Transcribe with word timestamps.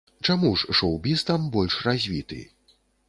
Чаму 0.27 0.49
ж 0.61 0.77
шоў-біз 0.79 1.23
там 1.29 1.45
больш 1.57 1.77
развіты? 1.89 2.41